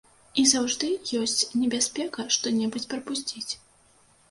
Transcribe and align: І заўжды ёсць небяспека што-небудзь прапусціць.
І 0.43 0.45
заўжды 0.51 0.89
ёсць 1.21 1.43
небяспека 1.65 2.27
што-небудзь 2.39 2.91
прапусціць. 2.97 3.47